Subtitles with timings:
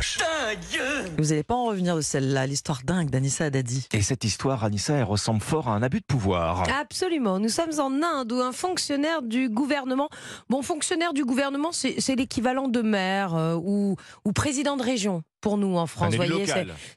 [0.00, 0.18] Roche.
[1.18, 3.86] Vous n'allez pas en revenir de celle-là, l'histoire dingue d'Anissa Haddadi.
[3.92, 6.64] Et cette histoire, Anissa, elle ressemble fort à un abus de pouvoir.
[6.80, 7.38] Absolument.
[7.38, 10.08] Nous sommes en Inde où un fonctionnaire du gouvernement,
[10.48, 15.58] bon, fonctionnaire du gouvernement, c'est l'équivalent de maire euh, ou, ou président de région pour
[15.58, 16.14] nous en France.
[16.14, 16.46] Un voyez,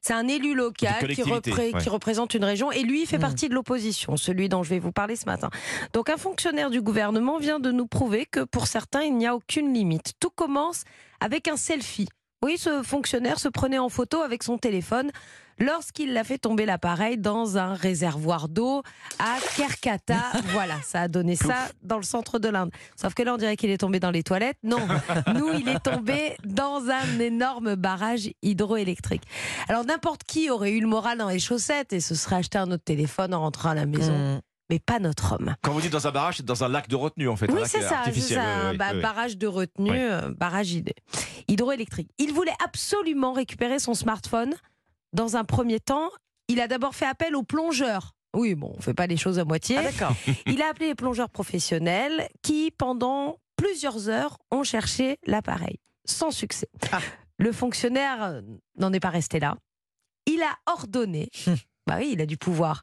[0.02, 1.82] c'est- un élu local qui, collectivité, repré- ouais.
[1.82, 3.22] qui représente une région et lui il fait Mm.
[3.22, 5.50] partie de l'opposition, celui dont je vais vous parler ce matin.
[5.94, 9.36] Donc un fonctionnaire du gouvernement vient de nous prouver que pour certains il n'y a
[9.36, 10.14] aucune limite.
[10.20, 10.84] Tout commence
[11.22, 12.08] avec un selfie.
[12.44, 15.12] Oui, ce fonctionnaire se prenait en photo avec son téléphone
[15.60, 18.82] lorsqu'il a fait tomber l'appareil dans un réservoir d'eau
[19.20, 20.18] à Kerkata.
[20.52, 22.72] voilà, ça a donné ça dans le centre de l'Inde.
[23.00, 24.58] Sauf que là, on dirait qu'il est tombé dans les toilettes.
[24.64, 24.80] Non,
[25.36, 29.24] nous, il est tombé dans un énorme barrage hydroélectrique.
[29.70, 32.72] Alors, n'importe qui aurait eu le moral dans les chaussettes et se serait acheté un
[32.72, 34.12] autre téléphone en rentrant à la maison.
[34.18, 34.42] Mmh.
[34.70, 35.56] Mais pas notre homme.
[35.62, 37.52] Quand vous dites dans un barrage, c'est dans un lac de retenue, en fait.
[37.52, 38.40] Oui, c'est ça, c'est artificiel.
[38.40, 39.02] ça, ouais, un ouais, ba- ouais.
[39.02, 39.98] barrage de retenue, Oui.
[40.00, 40.94] euh, barrage hyd-
[41.48, 42.10] hydroélectrique.
[42.18, 44.54] Il voulait absolument récupérer son smartphone.
[45.14, 46.10] Dans un premier temps,
[46.48, 48.14] il a d'abord fait appel aux plongeurs.
[48.36, 49.78] Oui, bon, on fait pas les choses à moitié.
[49.78, 50.16] Ah d'accord.
[50.48, 55.78] Il a appelé les plongeurs professionnels qui, pendant plusieurs heures, ont cherché l'appareil.
[56.06, 56.68] Sans succès.
[56.92, 57.00] Ah.
[57.38, 58.42] Le fonctionnaire
[58.80, 59.56] n'en est pas resté là.
[60.26, 61.58] Il a ordonné, Hum.
[61.86, 62.82] bah oui, il a du pouvoir,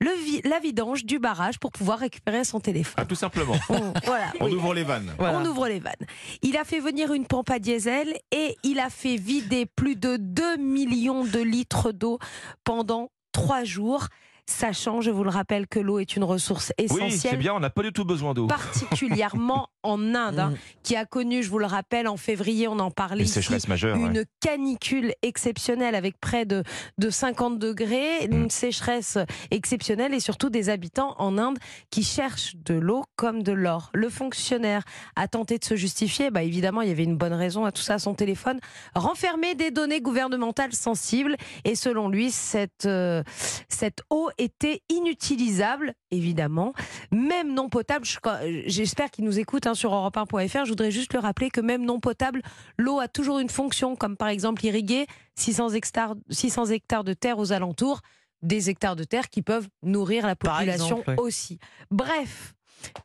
[0.00, 2.94] le vi- la vidange du barrage pour pouvoir récupérer son téléphone.
[2.96, 3.54] Ah, tout simplement.
[3.68, 4.54] On- voilà, On oui.
[4.54, 5.14] ouvre les vannes.
[5.18, 5.38] Voilà.
[5.38, 6.06] On ouvre les vannes.
[6.42, 10.16] Il a fait venir une pompe à diesel et il a fait vider plus de
[10.16, 12.18] 2 millions de litres d'eau
[12.64, 14.06] pendant trois jours,
[14.46, 17.38] sachant, je vous le rappelle, que l'eau est une ressource Oui, c'est essentielle.
[17.38, 18.46] bien, on n'a pas du tout besoin d'eau.
[18.46, 20.52] particulièrement en Inde, hein,
[20.82, 23.66] qui a connu, je vous le rappelle, en février, on en parlait Une ici, sécheresse
[23.68, 23.96] majeure.
[23.96, 24.06] ouais.
[24.08, 26.62] une canicule exceptionnelle avec près de,
[26.98, 28.32] de 50 degrés, Mm.
[28.42, 29.18] une sécheresse
[29.50, 31.58] exceptionnelle et surtout des habitants en Inde
[31.90, 33.90] qui cherchent de l'eau comme de l'or.
[33.94, 34.82] Le fonctionnaire
[35.16, 37.82] a tenté de se justifier, bah évidemment il y avait une bonne raison à tout
[37.82, 38.60] ça, son téléphone
[38.94, 43.22] renfermait des données gouvernementales sensibles et selon lui cette, euh,
[43.68, 46.72] cette eau était inutilisable évidemment,
[47.12, 48.06] même non potable.
[48.22, 50.64] Quand- J'espère qu'il nous écoute hein, sur europe1.fr.
[50.64, 52.42] Je voudrais juste le rappeler que même non potable,
[52.78, 55.06] l'eau a toujours une fonction, comme par exemple irriguer
[55.36, 58.00] 600 hectares, 600 hectares de terre aux alentours,
[58.42, 61.58] des hectares de terre qui peuvent nourrir la population exemple, aussi.
[61.90, 62.54] Bref,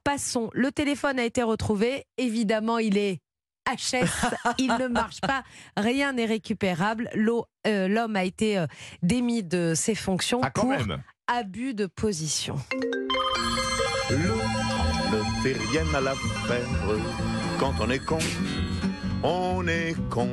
[0.03, 0.49] passons.
[0.53, 2.05] Le téléphone a été retrouvé.
[2.17, 3.19] Évidemment, il est
[3.67, 4.05] HS,
[4.59, 5.43] il ne marche pas,
[5.75, 7.09] rien n'est récupérable.
[7.67, 8.67] Euh, L'homme a été euh,
[9.01, 11.01] démis de ses fonctions Ah, quand pour même.
[11.27, 12.55] Abus de position.
[14.11, 14.41] L'eau
[15.11, 16.67] ne fait rien à l'affaire.
[17.59, 18.19] Quand on est con,
[19.23, 20.29] on est con.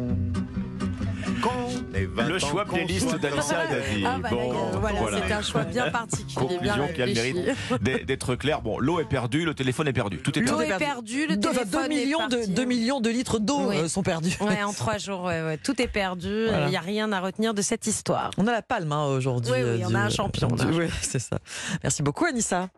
[1.93, 4.05] Le choix qu'on playlist soit d'Anissa Haddadi.
[4.07, 5.19] Ah bah Bon, là, voilà, voilà.
[5.27, 7.37] c'est un choix bien particulier, Conclusion qui a le mérite
[7.81, 8.63] d'être- d'être clair.
[8.63, 10.19] Bon, l'eau est perdue, le téléphone est perdu.
[10.19, 10.73] Tout est L'eau perdu.
[10.73, 12.51] est perdue, le Deux- téléphone 2 millions, est de, parti.
[12.51, 13.77] 2 millions de litres d'eau Oui.
[13.79, 14.37] euh, sont perdus.
[14.41, 16.29] Ouais, en trois jours, ouais, ouais, tout est perdu.
[16.45, 16.69] Il Voilà.
[16.71, 18.31] n'y a rien à retenir de cette histoire.
[18.39, 19.53] On a la palme hein, aujourd'hui.
[19.53, 21.39] Oui, oui, euh, on a un champion, Oui, c'est ça.
[21.83, 22.69] Merci beaucoup, Anissa.